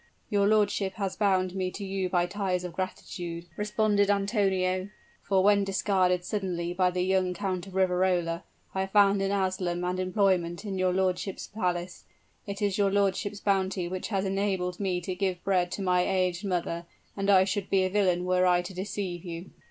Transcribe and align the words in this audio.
"Your 0.31 0.47
lordship 0.47 0.93
has 0.93 1.15
bound 1.15 1.53
me 1.53 1.69
to 1.69 1.85
you 1.85 2.09
by 2.09 2.25
ties 2.25 2.63
of 2.63 2.73
gratitude," 2.73 3.45
responded 3.55 4.09
Antonio, 4.09 4.89
"for 5.21 5.43
when 5.43 5.63
discarded 5.63 6.25
suddenly 6.25 6.73
by 6.73 6.89
the 6.89 7.03
young 7.03 7.35
Count 7.35 7.67
of 7.67 7.75
Riverola, 7.75 8.41
I 8.73 8.87
found 8.87 9.21
an 9.21 9.31
asylum 9.31 9.83
and 9.83 9.99
employment 9.99 10.65
in 10.65 10.79
your 10.79 10.91
lordship's 10.91 11.45
palace. 11.45 12.05
It 12.47 12.63
is 12.63 12.79
your 12.79 12.89
lordship's 12.91 13.41
bounty 13.41 13.87
which 13.87 14.07
has 14.07 14.25
enabled 14.25 14.79
me 14.79 15.01
to 15.01 15.13
give 15.13 15.43
bread 15.43 15.69
to 15.73 15.83
my 15.83 16.01
aged 16.01 16.45
mother; 16.45 16.87
and 17.15 17.29
I 17.29 17.43
should 17.43 17.69
be 17.69 17.83
a 17.83 17.89
villain 17.91 18.25
were 18.25 18.47
I 18.47 18.63
to 18.63 18.73
deceive 18.73 19.23
you." 19.23 19.51